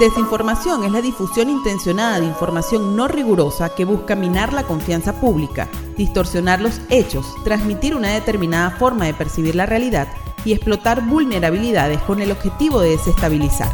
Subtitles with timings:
[0.00, 5.68] Desinformación es la difusión intencionada de información no rigurosa que busca minar la confianza pública,
[5.98, 10.08] distorsionar los hechos, transmitir una determinada forma de percibir la realidad
[10.42, 13.70] y explotar vulnerabilidades con el objetivo de desestabilizar.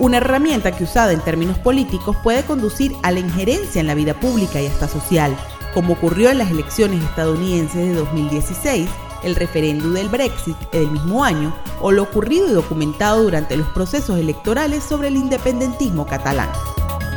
[0.00, 4.14] Una herramienta que usada en términos políticos puede conducir a la injerencia en la vida
[4.14, 5.36] pública y hasta social,
[5.74, 8.88] como ocurrió en las elecciones estadounidenses de 2016,
[9.22, 14.18] el referéndum del Brexit del mismo año o lo ocurrido y documentado durante los procesos
[14.18, 16.50] electorales sobre el independentismo catalán.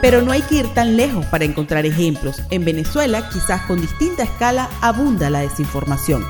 [0.00, 2.40] Pero no hay que ir tan lejos para encontrar ejemplos.
[2.50, 6.24] En Venezuela, quizás con distinta escala, abunda la desinformación.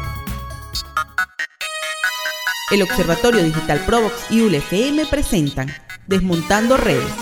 [2.70, 5.72] El Observatorio Digital Provox y ULFM presentan
[6.06, 7.12] Desmontando Redes,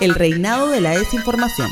[0.00, 1.70] el reinado de la desinformación.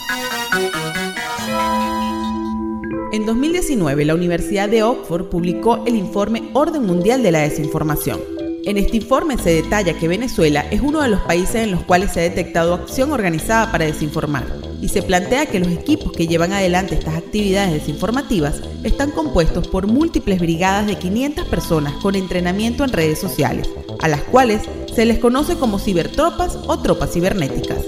[3.13, 8.19] En 2019, la Universidad de Oxford publicó el informe Orden Mundial de la Desinformación.
[8.65, 12.13] En este informe se detalla que Venezuela es uno de los países en los cuales
[12.13, 14.47] se ha detectado acción organizada para desinformar
[14.81, 19.87] y se plantea que los equipos que llevan adelante estas actividades desinformativas están compuestos por
[19.87, 23.69] múltiples brigadas de 500 personas con entrenamiento en redes sociales,
[24.01, 24.63] a las cuales
[24.95, 27.85] se les conoce como cibertropas o tropas cibernéticas.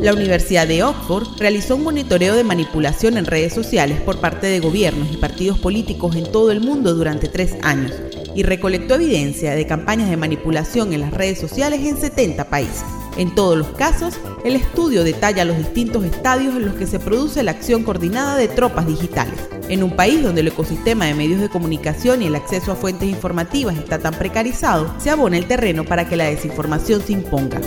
[0.00, 4.60] La Universidad de Oxford realizó un monitoreo de manipulación en redes sociales por parte de
[4.60, 7.92] gobiernos y partidos políticos en todo el mundo durante tres años
[8.34, 12.84] y recolectó evidencia de campañas de manipulación en las redes sociales en 70 países.
[13.16, 14.14] En todos los casos,
[14.44, 18.48] el estudio detalla los distintos estadios en los que se produce la acción coordinada de
[18.48, 19.48] tropas digitales.
[19.68, 23.08] En un país donde el ecosistema de medios de comunicación y el acceso a fuentes
[23.08, 27.60] informativas está tan precarizado, se abona el terreno para que la desinformación se imponga.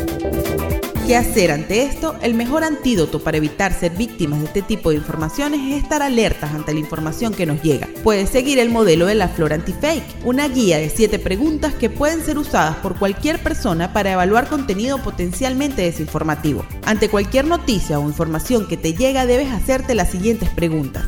[1.10, 2.16] ¿Qué hacer ante esto?
[2.22, 6.54] El mejor antídoto para evitar ser víctimas de este tipo de informaciones es estar alertas
[6.54, 7.90] ante la información que nos llega.
[8.04, 12.24] Puedes seguir el modelo de la Flor Antifake, una guía de 7 preguntas que pueden
[12.24, 16.64] ser usadas por cualquier persona para evaluar contenido potencialmente desinformativo.
[16.86, 21.08] Ante cualquier noticia o información que te llega debes hacerte las siguientes preguntas.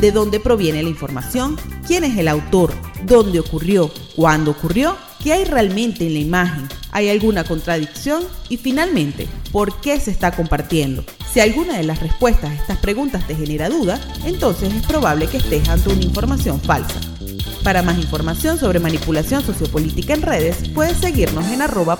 [0.00, 1.56] ¿De dónde proviene la información?
[1.88, 2.72] ¿Quién es el autor?
[3.04, 3.90] ¿Dónde ocurrió?
[4.14, 4.96] ¿Cuándo ocurrió?
[5.24, 6.68] ¿Qué hay realmente en la imagen?
[6.92, 8.24] ¿Hay alguna contradicción?
[8.50, 11.02] Y finalmente, ¿por qué se está compartiendo?
[11.32, 15.38] Si alguna de las respuestas a estas preguntas te genera duda, entonces es probable que
[15.38, 17.00] estés ante una información falsa.
[17.62, 21.96] Para más información sobre manipulación sociopolítica en redes, puedes seguirnos en arroba.